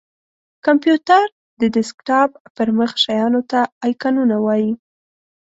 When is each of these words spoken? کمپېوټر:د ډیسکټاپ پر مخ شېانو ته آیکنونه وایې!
کمپېوټر:د 0.65 1.61
ډیسکټاپ 1.75 2.31
پر 2.55 2.67
مخ 2.77 2.91
شېانو 3.03 3.41
ته 3.51 3.59
آیکنونه 3.85 4.35
وایې! 4.45 4.71